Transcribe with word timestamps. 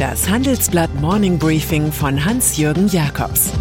Das 0.00 0.30
Handelsblatt 0.30 0.94
Morning 0.94 1.38
Briefing 1.38 1.92
von 1.92 2.24
Hans-Jürgen 2.24 2.88
Jakobs 2.88 3.52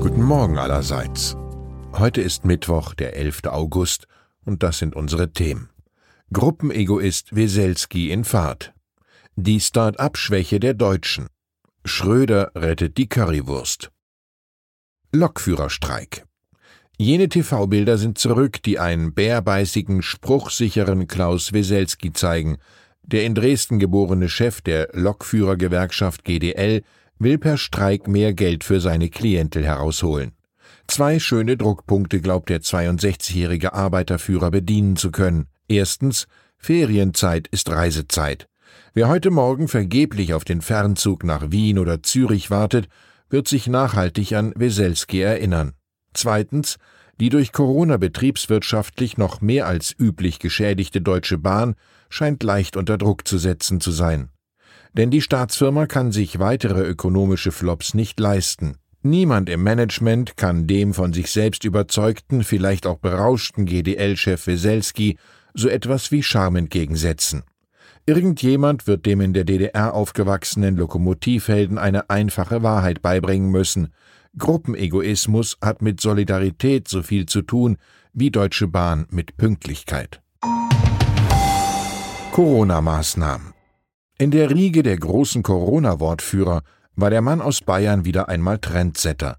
Guten 0.00 0.24
Morgen 0.24 0.58
allerseits. 0.58 1.36
Heute 1.92 2.20
ist 2.20 2.44
Mittwoch, 2.44 2.94
der 2.94 3.14
11. 3.14 3.42
August, 3.44 4.08
und 4.44 4.64
das 4.64 4.78
sind 4.78 4.96
unsere 4.96 5.32
Themen. 5.32 5.70
Gruppenegoist 6.32 7.32
Weselski 7.32 8.10
in 8.10 8.24
Fahrt. 8.24 8.74
Die 9.36 9.60
Start-up-Schwäche 9.60 10.58
der 10.58 10.74
Deutschen. 10.74 11.28
Schröder 11.84 12.50
rettet 12.56 12.98
die 12.98 13.08
Currywurst. 13.08 13.92
Lokführerstreik. 15.12 16.26
Jene 17.02 17.28
TV-Bilder 17.28 17.98
sind 17.98 18.16
zurück, 18.16 18.62
die 18.62 18.78
einen 18.78 19.12
bärbeißigen, 19.12 20.02
spruchsicheren 20.02 21.08
Klaus 21.08 21.52
Weselski 21.52 22.12
zeigen. 22.12 22.58
Der 23.02 23.24
in 23.24 23.34
Dresden 23.34 23.80
geborene 23.80 24.28
Chef 24.28 24.60
der 24.60 24.88
Lokführergewerkschaft 24.92 26.22
GDL 26.22 26.84
will 27.18 27.38
per 27.38 27.56
Streik 27.56 28.06
mehr 28.06 28.34
Geld 28.34 28.62
für 28.62 28.80
seine 28.80 29.08
Klientel 29.08 29.64
herausholen. 29.64 30.30
Zwei 30.86 31.18
schöne 31.18 31.56
Druckpunkte 31.56 32.20
glaubt 32.20 32.50
der 32.50 32.60
62-jährige 32.60 33.72
Arbeiterführer 33.72 34.52
bedienen 34.52 34.94
zu 34.94 35.10
können. 35.10 35.48
Erstens, 35.66 36.28
Ferienzeit 36.56 37.48
ist 37.48 37.68
Reisezeit. 37.68 38.46
Wer 38.94 39.08
heute 39.08 39.32
Morgen 39.32 39.66
vergeblich 39.66 40.34
auf 40.34 40.44
den 40.44 40.60
Fernzug 40.60 41.24
nach 41.24 41.50
Wien 41.50 41.80
oder 41.80 42.04
Zürich 42.04 42.52
wartet, 42.52 42.86
wird 43.28 43.48
sich 43.48 43.66
nachhaltig 43.66 44.34
an 44.34 44.52
Weselski 44.54 45.20
erinnern. 45.20 45.72
Zweitens, 46.14 46.76
die 47.20 47.28
durch 47.28 47.52
Corona 47.52 47.96
betriebswirtschaftlich 47.96 49.18
noch 49.18 49.40
mehr 49.40 49.66
als 49.66 49.94
üblich 49.98 50.38
geschädigte 50.38 51.00
Deutsche 51.00 51.38
Bahn 51.38 51.74
scheint 52.08 52.42
leicht 52.42 52.76
unter 52.76 52.98
Druck 52.98 53.26
zu 53.26 53.38
setzen 53.38 53.80
zu 53.80 53.90
sein. 53.90 54.30
Denn 54.92 55.10
die 55.10 55.22
Staatsfirma 55.22 55.86
kann 55.86 56.12
sich 56.12 56.38
weitere 56.38 56.82
ökonomische 56.82 57.52
Flops 57.52 57.94
nicht 57.94 58.20
leisten. 58.20 58.76
Niemand 59.02 59.48
im 59.48 59.62
Management 59.62 60.36
kann 60.36 60.66
dem 60.66 60.94
von 60.94 61.12
sich 61.12 61.30
selbst 61.30 61.64
überzeugten, 61.64 62.44
vielleicht 62.44 62.86
auch 62.86 62.98
berauschten 62.98 63.66
GDL-Chef 63.66 64.46
Weselski 64.46 65.18
so 65.54 65.68
etwas 65.68 66.12
wie 66.12 66.22
Charme 66.22 66.56
entgegensetzen. 66.56 67.42
Irgendjemand 68.06 68.86
wird 68.86 69.06
dem 69.06 69.20
in 69.20 69.32
der 69.32 69.44
DDR 69.44 69.94
aufgewachsenen 69.94 70.76
Lokomotivhelden 70.76 71.78
eine 71.78 72.10
einfache 72.10 72.62
Wahrheit 72.62 73.00
beibringen 73.00 73.50
müssen. 73.50 73.92
Gruppenegoismus 74.38 75.58
hat 75.60 75.82
mit 75.82 76.00
Solidarität 76.00 76.88
so 76.88 77.02
viel 77.02 77.26
zu 77.26 77.42
tun 77.42 77.76
wie 78.12 78.30
Deutsche 78.30 78.66
Bahn 78.66 79.06
mit 79.10 79.36
Pünktlichkeit. 79.36 80.22
Corona-Maßnahmen. 82.32 83.52
In 84.18 84.30
der 84.30 84.50
Riege 84.50 84.82
der 84.82 84.96
großen 84.96 85.42
Corona-Wortführer 85.42 86.62
war 86.96 87.10
der 87.10 87.20
Mann 87.20 87.42
aus 87.42 87.60
Bayern 87.60 88.04
wieder 88.04 88.28
einmal 88.28 88.58
Trendsetter. 88.58 89.36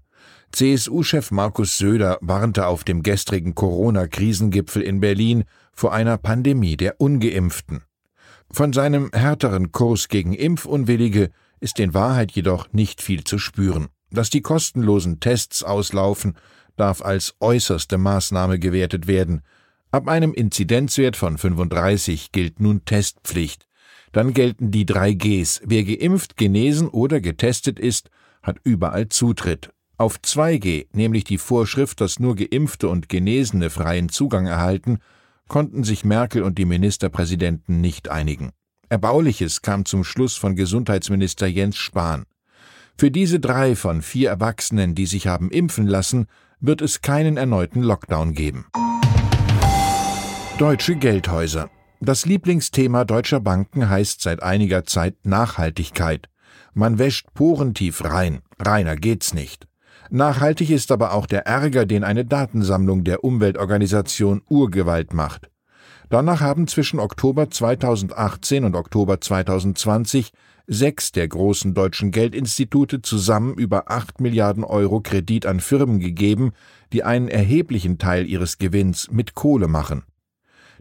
CSU-Chef 0.52 1.32
Markus 1.32 1.78
Söder 1.78 2.18
warnte 2.20 2.68
auf 2.68 2.84
dem 2.84 3.02
gestrigen 3.02 3.56
Corona-Krisengipfel 3.56 4.82
in 4.82 5.00
Berlin 5.00 5.44
vor 5.72 5.92
einer 5.92 6.18
Pandemie 6.18 6.76
der 6.76 7.00
Ungeimpften. 7.00 7.82
Von 8.52 8.72
seinem 8.72 9.10
härteren 9.12 9.72
Kurs 9.72 10.06
gegen 10.06 10.32
Impfunwillige 10.32 11.30
ist 11.58 11.80
in 11.80 11.94
Wahrheit 11.94 12.30
jedoch 12.30 12.72
nicht 12.72 13.02
viel 13.02 13.24
zu 13.24 13.38
spüren. 13.38 13.88
Dass 14.14 14.30
die 14.30 14.42
kostenlosen 14.42 15.18
Tests 15.18 15.64
auslaufen, 15.64 16.36
darf 16.76 17.02
als 17.02 17.34
äußerste 17.40 17.98
Maßnahme 17.98 18.60
gewertet 18.60 19.08
werden. 19.08 19.42
Ab 19.90 20.06
einem 20.06 20.32
Inzidenzwert 20.32 21.16
von 21.16 21.36
35 21.36 22.30
gilt 22.30 22.60
nun 22.60 22.84
Testpflicht. 22.84 23.66
Dann 24.12 24.32
gelten 24.32 24.70
die 24.70 24.86
drei 24.86 25.14
Gs. 25.14 25.62
Wer 25.64 25.82
geimpft, 25.82 26.36
genesen 26.36 26.88
oder 26.88 27.20
getestet 27.20 27.80
ist, 27.80 28.08
hat 28.40 28.58
überall 28.62 29.08
Zutritt. 29.08 29.70
Auf 29.96 30.18
2G, 30.18 30.86
nämlich 30.92 31.24
die 31.24 31.38
Vorschrift, 31.38 32.00
dass 32.00 32.20
nur 32.20 32.36
Geimpfte 32.36 32.88
und 32.88 33.08
Genesene 33.08 33.68
freien 33.68 34.10
Zugang 34.10 34.46
erhalten, 34.46 34.98
konnten 35.48 35.82
sich 35.82 36.04
Merkel 36.04 36.44
und 36.44 36.56
die 36.58 36.66
Ministerpräsidenten 36.66 37.80
nicht 37.80 38.08
einigen. 38.08 38.52
Erbauliches 38.88 39.62
kam 39.62 39.84
zum 39.84 40.04
Schluss 40.04 40.36
von 40.36 40.54
Gesundheitsminister 40.54 41.48
Jens 41.48 41.76
Spahn. 41.76 42.26
Für 42.96 43.10
diese 43.10 43.40
drei 43.40 43.74
von 43.74 44.02
vier 44.02 44.30
Erwachsenen, 44.30 44.94
die 44.94 45.06
sich 45.06 45.26
haben 45.26 45.50
impfen 45.50 45.86
lassen, 45.86 46.26
wird 46.60 46.80
es 46.80 47.02
keinen 47.02 47.36
erneuten 47.36 47.82
Lockdown 47.82 48.34
geben. 48.34 48.66
Deutsche 50.58 50.94
Geldhäuser. 50.94 51.70
Das 52.00 52.24
Lieblingsthema 52.24 53.04
deutscher 53.04 53.40
Banken 53.40 53.88
heißt 53.88 54.22
seit 54.22 54.44
einiger 54.44 54.84
Zeit 54.84 55.16
Nachhaltigkeit. 55.24 56.28
Man 56.72 56.98
wäscht 56.98 57.34
porentief 57.34 58.04
rein, 58.04 58.42
reiner 58.60 58.94
geht's 58.94 59.34
nicht. 59.34 59.66
Nachhaltig 60.10 60.70
ist 60.70 60.92
aber 60.92 61.14
auch 61.14 61.26
der 61.26 61.46
Ärger, 61.46 61.86
den 61.86 62.04
eine 62.04 62.24
Datensammlung 62.24 63.02
der 63.02 63.24
Umweltorganisation 63.24 64.42
Urgewalt 64.48 65.12
macht. 65.12 65.50
Danach 66.10 66.40
haben 66.40 66.68
zwischen 66.68 67.00
Oktober 67.00 67.50
2018 67.50 68.64
und 68.64 68.76
Oktober 68.76 69.20
2020 69.20 70.30
sechs 70.66 71.12
der 71.12 71.28
großen 71.28 71.74
deutschen 71.74 72.10
Geldinstitute 72.10 73.02
zusammen 73.02 73.54
über 73.54 73.90
acht 73.90 74.20
Milliarden 74.20 74.64
Euro 74.64 75.00
Kredit 75.00 75.46
an 75.46 75.60
Firmen 75.60 76.00
gegeben, 76.00 76.52
die 76.92 77.04
einen 77.04 77.28
erheblichen 77.28 77.98
Teil 77.98 78.26
ihres 78.26 78.58
Gewinns 78.58 79.10
mit 79.10 79.34
Kohle 79.34 79.68
machen. 79.68 80.04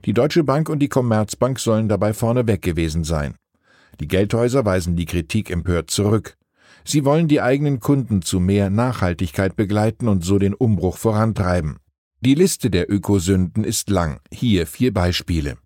Die 0.06 0.14
Deutsche 0.14 0.44
Bank 0.44 0.70
und 0.70 0.80
die 0.80 0.90
Commerzbank 0.90 1.60
sollen 1.60 1.88
dabei 1.88 2.14
vorneweg 2.14 2.62
gewesen 2.62 3.04
sein. 3.04 3.36
Die 4.00 4.08
Geldhäuser 4.08 4.66
weisen 4.66 4.96
die 4.96 5.06
Kritik 5.06 5.50
empört 5.50 5.92
zurück. 5.92 6.36
Sie 6.84 7.06
wollen 7.06 7.28
die 7.28 7.42
eigenen 7.42 7.80
Kunden 7.80 8.22
zu 8.22 8.40
mehr 8.40 8.70
Nachhaltigkeit 8.70 9.56
begleiten 9.56 10.08
und 10.08 10.24
so 10.26 10.40
den 10.40 10.54
Umbruch 10.54 10.98
vorantreiben. 10.98 11.78
Die 12.20 12.36
Liste 12.36 12.70
der 12.70 12.92
Ökosünden 12.92 13.64
ist 13.64 13.90
lang. 13.90 14.20
Hier 14.32 14.68
vier 14.68 14.94
Beispiele. 14.94 15.58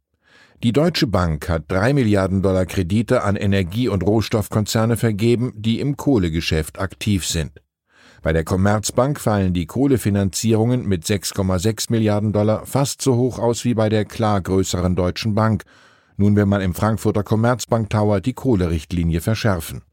Die 0.64 0.74
Deutsche 0.74 1.06
Bank 1.06 1.50
hat 1.50 1.66
drei 1.68 1.94
Milliarden 1.94 2.42
Dollar 2.42 2.66
Kredite 2.66 3.24
an 3.24 3.36
Energie- 3.36 3.90
und 3.90 4.02
Rohstoffkonzerne 4.02 4.98
vergeben, 4.98 5.54
die 5.56 5.80
im 5.80 5.98
Kohlegeschäft 5.98 6.80
aktiv 6.80 7.28
sind. 7.28 7.62
Bei 8.24 8.34
der 8.34 8.44
Commerzbank 8.44 9.20
fallen 9.20 9.54
die 9.54 9.68
Kohlefinanzierungen 9.68 10.88
mit 10.88 11.06
6,6 11.06 11.92
Milliarden 11.92 12.34
Dollar 12.34 12.66
fast 12.66 13.04
so 13.04 13.16
hoch 13.18 13.38
aus 13.38 13.66
wie 13.66 13.76
bei 13.76 13.88
der 13.88 14.04
klar 14.06 14.42
größeren 14.42 14.96
Deutschen 14.96 15.36
Bank. 15.36 15.64
Nun 16.18 16.36
will 16.36 16.48
man 16.48 16.62
im 16.62 16.74
Frankfurter 16.74 17.22
Commerzbank 17.22 17.92
Tower 17.92 18.20
die 18.20 18.34
Kohlerichtlinie 18.34 19.22
verschärfen. 19.22 19.84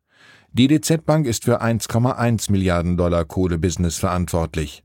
Die 0.54 0.68
DZ 0.68 1.04
Bank 1.04 1.26
ist 1.26 1.44
für 1.44 1.60
1,1 1.60 2.50
Milliarden 2.50 2.96
Dollar 2.96 3.26
Kohlebusiness 3.26 3.98
verantwortlich. 3.98 4.82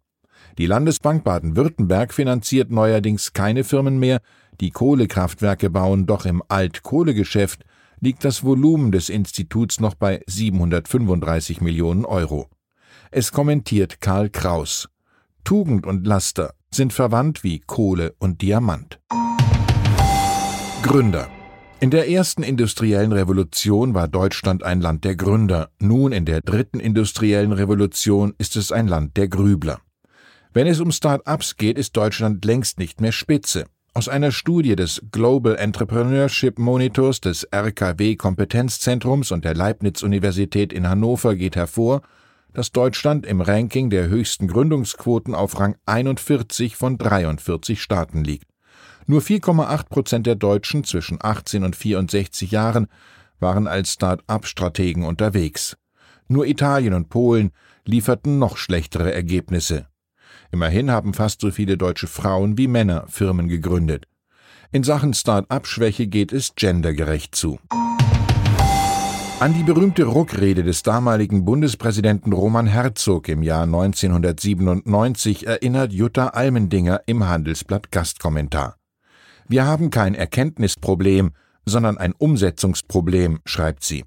Die 0.58 0.66
Landesbank 0.66 1.24
Baden-Württemberg 1.24 2.14
finanziert 2.14 2.70
neuerdings 2.70 3.32
keine 3.32 3.64
Firmen 3.64 3.98
mehr, 3.98 4.20
die 4.62 4.72
Kohlekraftwerke 4.72 5.70
bauen, 5.70 6.06
doch 6.06 6.26
im 6.26 6.44
Altkohlegeschäft 6.48 7.64
liegt 8.00 8.24
das 8.26 8.44
Volumen 8.44 8.92
des 8.92 9.10
Instituts 9.10 9.80
noch 9.80 9.96
bei 9.96 10.22
735 10.28 11.62
Millionen 11.62 12.06
Euro. 12.06 12.48
Es 13.12 13.32
kommentiert 13.32 14.02
Karl 14.02 14.30
Kraus. 14.30 14.90
Tugend 15.44 15.86
und 15.86 16.06
Laster 16.06 16.54
sind 16.72 16.94
verwandt 16.94 17.44
wie 17.44 17.60
Kohle 17.60 18.14
und 18.20 18.42
Diamant. 18.42 19.00
Gründer. 20.84 21.28
In 21.82 21.92
der 21.92 22.10
ersten 22.10 22.44
industriellen 22.44 23.14
Revolution 23.14 23.94
war 23.94 24.08
Deutschland 24.08 24.64
ein 24.64 24.82
Land 24.82 25.06
der 25.06 25.16
Gründer. 25.16 25.72
Nun 25.80 26.12
in 26.12 26.26
der 26.26 26.42
dritten 26.42 26.80
industriellen 26.80 27.54
Revolution 27.54 28.34
ist 28.38 28.56
es 28.58 28.72
ein 28.72 28.88
Land 28.88 29.16
der 29.18 29.30
Grübler. 29.30 29.80
Wenn 30.52 30.68
es 30.68 30.80
um 30.80 30.92
Start-ups 30.92 31.56
geht, 31.56 31.78
ist 31.78 31.96
Deutschland 31.96 32.44
längst 32.44 32.80
nicht 32.80 33.02
mehr 33.02 33.12
Spitze. 33.12 33.66
Aus 33.96 34.08
einer 34.08 34.32
Studie 34.32 34.76
des 34.76 35.02
Global 35.12 35.56
Entrepreneurship 35.56 36.60
Monitors 36.60 37.22
des 37.22 37.44
RKW 37.52 38.16
Kompetenzzentrums 38.16 39.32
und 39.32 39.44
der 39.44 39.56
Leibniz 39.56 40.04
Universität 40.04 40.72
in 40.72 40.88
Hannover 40.88 41.36
geht 41.36 41.56
hervor, 41.56 42.04
dass 42.54 42.72
Deutschland 42.72 43.26
im 43.26 43.42
Ranking 43.42 43.90
der 43.90 44.08
höchsten 44.08 44.48
Gründungsquoten 44.48 45.34
auf 45.34 45.60
Rang 45.60 45.76
41 45.88 46.76
von 46.76 47.00
43 47.00 47.82
Staaten 47.82 48.24
liegt. 48.24 48.48
Nur 49.08 49.22
4,8 49.22 49.90
Prozent 49.90 50.28
der 50.28 50.36
Deutschen 50.36 50.84
zwischen 50.84 51.18
18 51.20 51.64
und 51.64 51.76
64 51.76 52.52
Jahren 52.52 52.88
waren 53.40 53.68
als 53.68 53.94
Start-up-Strategen 53.94 55.04
unterwegs. 55.04 55.78
Nur 56.28 56.46
Italien 56.46 56.94
und 56.94 57.10
Polen 57.10 57.52
lieferten 57.86 58.38
noch 58.38 58.58
schlechtere 58.58 59.12
Ergebnisse. 59.12 59.88
Immerhin 60.52 60.90
haben 60.92 61.14
fast 61.14 61.42
so 61.42 61.52
viele 61.52 61.78
deutsche 61.78 62.08
Frauen 62.08 62.58
wie 62.58 62.68
Männer 62.68 63.06
Firmen 63.08 63.48
gegründet. 63.48 64.06
In 64.72 64.84
Sachen 64.84 65.14
Start-up-Schwäche 65.14 66.08
geht 66.08 66.32
es 66.32 66.56
gendergerecht 66.56 67.36
zu. 67.36 67.60
An 69.40 69.54
die 69.54 69.64
berühmte 69.64 70.04
Ruckrede 70.04 70.64
des 70.64 70.84
damaligen 70.84 71.46
Bundespräsidenten 71.46 72.34
Roman 72.34 72.68
Herzog 72.68 73.30
im 73.30 73.42
Jahr 73.42 73.64
1997 73.64 75.48
erinnert 75.48 75.94
Jutta 75.94 76.28
Almendinger 76.28 77.02
im 77.06 77.26
Handelsblatt 77.26 77.90
Gastkommentar. 77.90 78.76
Wir 79.48 79.66
haben 79.66 79.92
kein 79.92 80.14
Erkenntnisproblem, 80.14 81.32
sondern 81.66 81.98
ein 81.98 82.12
Umsetzungsproblem, 82.12 83.40
schreibt 83.46 83.84
sie. 83.84 84.04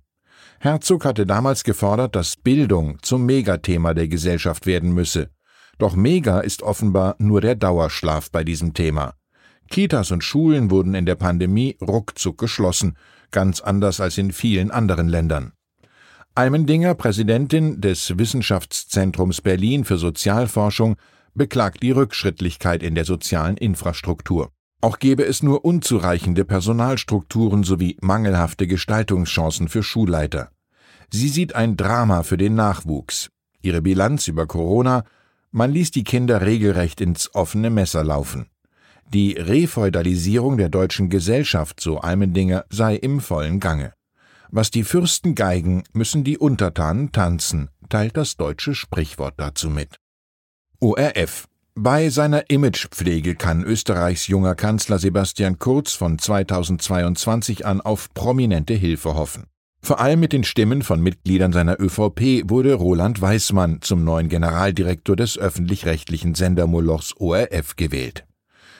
Herzog 0.60 1.04
hatte 1.04 1.24
damals 1.24 1.64
gefordert, 1.64 2.14
dass 2.14 2.36
Bildung 2.36 2.98
zum 3.02 3.24
Megathema 3.24 3.94
der 3.94 4.08
Gesellschaft 4.08 4.66
werden 4.66 4.92
müsse. 4.92 5.30
Doch 5.78 5.94
Mega 5.94 6.40
ist 6.40 6.62
offenbar 6.62 7.16
nur 7.18 7.40
der 7.40 7.54
Dauerschlaf 7.54 8.30
bei 8.30 8.44
diesem 8.44 8.74
Thema. 8.74 9.14
Kitas 9.70 10.10
und 10.10 10.22
Schulen 10.22 10.70
wurden 10.70 10.94
in 10.94 11.06
der 11.06 11.14
Pandemie 11.14 11.76
ruckzuck 11.80 12.38
geschlossen, 12.38 12.96
ganz 13.30 13.60
anders 13.60 14.00
als 14.00 14.18
in 14.18 14.32
vielen 14.32 14.70
anderen 14.70 15.08
Ländern. 15.08 15.52
Almendinger, 16.34 16.94
Präsidentin 16.94 17.80
des 17.80 18.16
Wissenschaftszentrums 18.18 19.40
Berlin 19.40 19.84
für 19.84 19.98
Sozialforschung, 19.98 20.96
beklagt 21.34 21.82
die 21.82 21.90
Rückschrittlichkeit 21.90 22.82
in 22.82 22.94
der 22.94 23.04
sozialen 23.04 23.56
Infrastruktur. 23.56 24.50
Auch 24.80 24.98
gebe 24.98 25.24
es 25.24 25.42
nur 25.42 25.64
unzureichende 25.64 26.44
Personalstrukturen 26.44 27.62
sowie 27.64 27.96
mangelhafte 28.00 28.66
Gestaltungschancen 28.66 29.68
für 29.68 29.82
Schulleiter. 29.82 30.50
Sie 31.10 31.28
sieht 31.28 31.54
ein 31.54 31.76
Drama 31.76 32.22
für 32.22 32.36
den 32.36 32.54
Nachwuchs. 32.54 33.30
Ihre 33.60 33.80
Bilanz 33.80 34.26
über 34.26 34.46
Corona 34.46 35.04
man 35.52 35.70
ließ 35.70 35.92
die 35.92 36.04
Kinder 36.04 36.42
regelrecht 36.42 37.00
ins 37.00 37.34
offene 37.34 37.70
Messer 37.70 38.02
laufen. 38.02 38.46
Die 39.12 39.32
Refeudalisierung 39.32 40.56
der 40.56 40.70
deutschen 40.70 41.10
Gesellschaft, 41.10 41.80
so 41.80 41.98
Almendinger, 41.98 42.64
sei 42.70 42.96
im 42.96 43.20
vollen 43.20 43.60
Gange. 43.60 43.92
Was 44.50 44.70
die 44.70 44.84
Fürsten 44.84 45.34
geigen, 45.34 45.84
müssen 45.92 46.24
die 46.24 46.38
Untertanen 46.38 47.12
tanzen, 47.12 47.68
teilt 47.88 48.16
das 48.16 48.36
deutsche 48.36 48.74
Sprichwort 48.74 49.34
dazu 49.36 49.70
mit. 49.70 49.96
ORF 50.80 51.46
bei 51.74 52.10
seiner 52.10 52.50
Imagepflege 52.50 53.34
kann 53.34 53.64
Österreichs 53.64 54.26
junger 54.26 54.54
Kanzler 54.54 54.98
Sebastian 54.98 55.58
Kurz 55.58 55.94
von 55.94 56.18
2022 56.18 57.64
an 57.64 57.80
auf 57.80 58.12
prominente 58.12 58.74
Hilfe 58.74 59.14
hoffen. 59.14 59.44
Vor 59.84 59.98
allem 59.98 60.20
mit 60.20 60.32
den 60.32 60.44
Stimmen 60.44 60.82
von 60.82 61.00
Mitgliedern 61.02 61.52
seiner 61.52 61.80
ÖVP 61.80 62.48
wurde 62.48 62.74
Roland 62.74 63.20
Weismann 63.20 63.80
zum 63.80 64.04
neuen 64.04 64.28
Generaldirektor 64.28 65.16
des 65.16 65.36
öffentlich-rechtlichen 65.36 66.36
Sendermolochs 66.36 67.14
ORF 67.16 67.74
gewählt. 67.74 68.24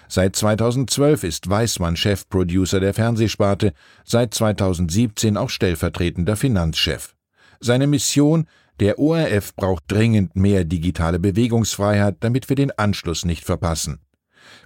Seit 0.07 0.37
2012 0.37 1.25
ist 1.25 1.51
Weismann 1.51 1.97
Chefproducer 1.97 2.79
der 2.79 2.95
Fernsehsparte, 2.95 3.73
seit 4.05 4.33
2017 4.33 5.37
auch 5.37 5.51
stellvertretender 5.51 6.37
Finanzchef. 6.37 7.17
Seine 7.59 7.89
Mission 7.89 8.47
der 8.79 9.01
ORF 9.01 9.57
braucht 9.57 9.85
dringend 9.89 10.37
mehr 10.37 10.65
digitale 10.65 11.19
Bewegungsfreiheit, 11.19 12.19
damit 12.21 12.49
wir 12.49 12.55
den 12.57 12.71
Anschluss 12.79 13.25
nicht 13.25 13.45
verpassen. 13.45 13.99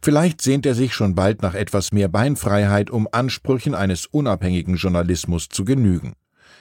Vielleicht 0.03 0.43
sehnt 0.43 0.67
er 0.67 0.75
sich 0.75 0.93
schon 0.93 1.15
bald 1.15 1.41
nach 1.41 1.55
etwas 1.55 1.93
mehr 1.93 2.09
Beinfreiheit, 2.09 2.91
um 2.91 3.09
Ansprüchen 3.11 3.75
eines 3.75 4.05
unabhängigen 4.05 4.77
Journalismus 4.77 5.49
zu 5.49 5.65
genügen. 5.65 6.13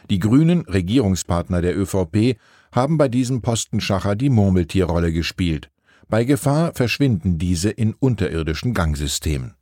Die 0.10 0.20
Grünen, 0.20 0.62
Regierungspartner 0.62 1.62
der 1.62 1.78
ÖVP, 1.78 2.38
haben 2.72 2.98
bei 2.98 3.08
diesem 3.08 3.42
Postenschacher 3.42 4.16
die 4.16 4.30
Murmeltierrolle 4.30 5.12
gespielt. 5.12 5.70
Bei 6.08 6.24
Gefahr 6.24 6.74
verschwinden 6.76 7.40
diese 7.40 7.72
in 7.72 7.94
unterirdischen 7.94 8.74
Gangsystemen. 8.74 9.56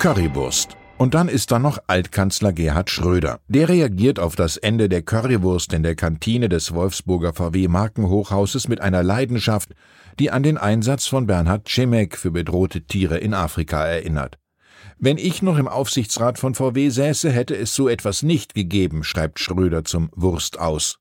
Currywurst. 0.00 0.76
Und 0.98 1.14
dann 1.14 1.28
ist 1.28 1.52
da 1.52 1.58
noch 1.58 1.78
Altkanzler 1.86 2.52
Gerhard 2.52 2.90
Schröder. 2.90 3.40
Der 3.48 3.68
reagiert 3.68 4.18
auf 4.18 4.34
das 4.34 4.56
Ende 4.56 4.88
der 4.88 5.02
Currywurst 5.02 5.72
in 5.72 5.82
der 5.82 5.94
Kantine 5.94 6.48
des 6.48 6.74
Wolfsburger 6.74 7.34
VW 7.34 7.68
Markenhochhauses 7.68 8.66
mit 8.66 8.80
einer 8.80 9.02
Leidenschaft, 9.02 9.74
die 10.18 10.30
an 10.30 10.42
den 10.42 10.56
Einsatz 10.56 11.06
von 11.06 11.26
Bernhard 11.26 11.68
Cimek 11.68 12.16
für 12.16 12.30
bedrohte 12.30 12.82
Tiere 12.82 13.18
in 13.18 13.34
Afrika 13.34 13.84
erinnert. 13.84 14.38
Wenn 14.98 15.18
ich 15.18 15.42
noch 15.42 15.58
im 15.58 15.68
Aufsichtsrat 15.68 16.38
von 16.38 16.54
VW 16.54 16.88
säße, 16.88 17.30
hätte 17.30 17.56
es 17.56 17.74
so 17.74 17.88
etwas 17.88 18.22
nicht 18.22 18.54
gegeben, 18.54 19.04
schreibt 19.04 19.40
Schröder 19.40 19.84
zum 19.84 20.10
Wurst 20.14 20.58
aus. 20.58 20.98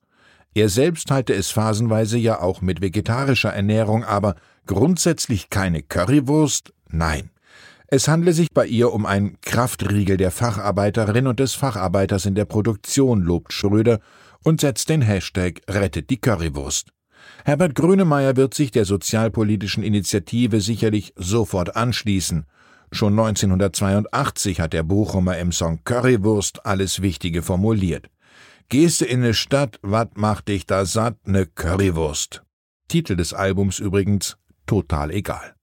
Er 0.53 0.69
selbst 0.69 1.11
halte 1.11 1.33
es 1.33 1.49
phasenweise 1.49 2.17
ja 2.17 2.41
auch 2.41 2.61
mit 2.61 2.81
vegetarischer 2.81 3.53
Ernährung, 3.53 4.03
aber 4.03 4.35
grundsätzlich 4.65 5.49
keine 5.49 5.81
Currywurst? 5.81 6.73
Nein. 6.89 7.29
Es 7.87 8.07
handle 8.07 8.33
sich 8.33 8.51
bei 8.51 8.65
ihr 8.65 8.91
um 8.91 9.05
ein 9.05 9.37
Kraftriegel 9.41 10.17
der 10.17 10.31
Facharbeiterin 10.31 11.27
und 11.27 11.39
des 11.39 11.53
Facharbeiters 11.53 12.25
in 12.25 12.35
der 12.35 12.45
Produktion, 12.45 13.21
lobt 13.21 13.53
Schröder 13.53 13.99
und 14.43 14.61
setzt 14.61 14.89
den 14.89 15.01
Hashtag 15.01 15.61
Rettet 15.69 16.09
die 16.09 16.17
Currywurst. 16.17 16.89
Herbert 17.43 17.75
Grönemeyer 17.75 18.35
wird 18.37 18.53
sich 18.53 18.71
der 18.71 18.85
sozialpolitischen 18.85 19.83
Initiative 19.83 20.61
sicherlich 20.61 21.13
sofort 21.15 21.75
anschließen. 21.75 22.45
Schon 22.95 23.19
1982 23.19 24.61
hat 24.61 24.71
der 24.71 24.83
Bochumer 24.83 25.37
im 25.37 25.51
Song 25.51 25.79
Currywurst 25.83 26.65
alles 26.65 27.01
Wichtige 27.01 27.41
formuliert. 27.41 28.09
Gehst 28.69 29.01
in 29.01 29.19
ne 29.19 29.33
Stadt, 29.33 29.79
wat 29.81 30.17
macht 30.17 30.47
dich 30.47 30.65
da 30.65 30.85
satt, 30.85 31.27
ne 31.27 31.45
Currywurst? 31.45 32.43
Titel 32.87 33.17
des 33.17 33.33
Albums 33.33 33.79
übrigens 33.79 34.37
total 34.65 35.11
egal. 35.11 35.55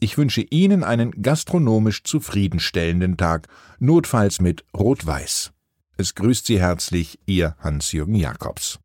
Ich 0.00 0.18
wünsche 0.18 0.40
Ihnen 0.40 0.82
einen 0.82 1.12
gastronomisch 1.22 2.02
zufriedenstellenden 2.02 3.16
Tag, 3.16 3.46
notfalls 3.78 4.40
mit 4.40 4.64
Rot-Weiß. 4.76 5.52
Es 5.98 6.16
grüßt 6.16 6.46
Sie 6.46 6.60
herzlich 6.60 7.20
Ihr 7.26 7.54
Hans-Jürgen 7.60 8.16
Jakobs. 8.16 8.80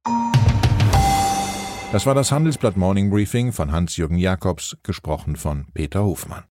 Das 1.92 2.06
war 2.06 2.14
das 2.14 2.32
Handelsblatt 2.32 2.78
Morning 2.78 3.10
Briefing 3.10 3.52
von 3.52 3.72
Hans-Jürgen 3.72 4.20
Jakobs, 4.20 4.78
gesprochen 4.84 5.36
von 5.36 5.66
Peter 5.74 6.04
Hofmann. 6.04 6.44